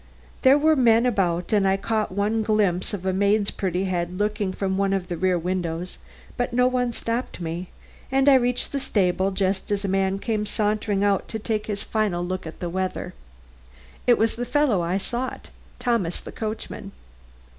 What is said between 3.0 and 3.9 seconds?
a maid's pretty